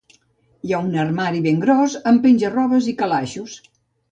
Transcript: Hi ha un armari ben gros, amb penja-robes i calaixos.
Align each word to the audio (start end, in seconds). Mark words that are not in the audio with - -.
Hi 0.69 0.73
ha 0.73 0.79
un 0.85 0.95
armari 1.03 1.43
ben 1.47 1.61
gros, 1.65 1.99
amb 2.13 2.25
penja-robes 2.27 2.89
i 2.93 2.95
calaixos. 3.03 3.61